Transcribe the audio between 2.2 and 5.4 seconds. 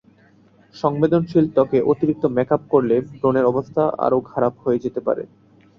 Makeup করলে ব্রণের অবস্থা আরও খারাপ হয়ে যেতে পারে।